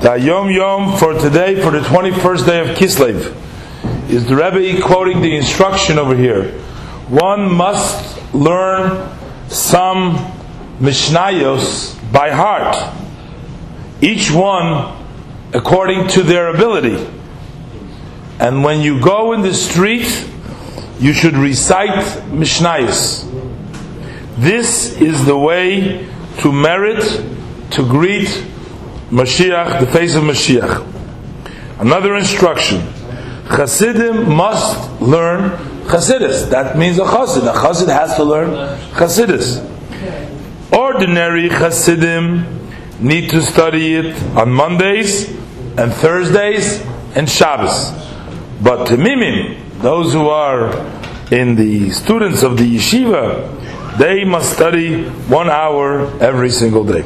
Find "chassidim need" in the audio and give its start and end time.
41.48-43.30